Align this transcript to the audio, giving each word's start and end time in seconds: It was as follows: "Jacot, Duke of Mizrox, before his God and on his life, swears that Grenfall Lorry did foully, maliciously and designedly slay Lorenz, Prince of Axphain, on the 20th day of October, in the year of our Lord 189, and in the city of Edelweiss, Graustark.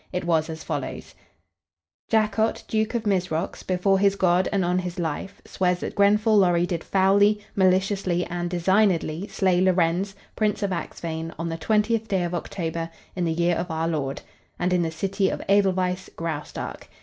It 0.11 0.25
was 0.25 0.49
as 0.49 0.63
follows: 0.63 1.13
"Jacot, 2.09 2.63
Duke 2.67 2.95
of 2.95 3.05
Mizrox, 3.05 3.61
before 3.61 3.99
his 3.99 4.15
God 4.15 4.49
and 4.51 4.65
on 4.65 4.79
his 4.79 4.97
life, 4.97 5.43
swears 5.45 5.81
that 5.81 5.93
Grenfall 5.93 6.37
Lorry 6.39 6.65
did 6.65 6.83
foully, 6.83 7.39
maliciously 7.55 8.25
and 8.25 8.49
designedly 8.49 9.27
slay 9.27 9.61
Lorenz, 9.61 10.15
Prince 10.35 10.63
of 10.63 10.71
Axphain, 10.73 11.31
on 11.37 11.49
the 11.49 11.55
20th 11.59 12.07
day 12.07 12.23
of 12.23 12.33
October, 12.33 12.89
in 13.15 13.25
the 13.25 13.31
year 13.31 13.55
of 13.55 13.69
our 13.69 13.87
Lord 13.87 14.21
189, 14.57 14.57
and 14.61 14.73
in 14.73 14.81
the 14.81 14.89
city 14.89 15.29
of 15.29 15.39
Edelweiss, 15.47 16.09
Graustark. 16.15 16.89